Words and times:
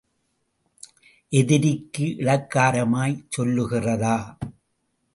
எதிரிக்கு 1.31 2.05
இளக்காரமாய்ச் 2.17 3.23
சொல்லுகிறதா? 3.29 4.17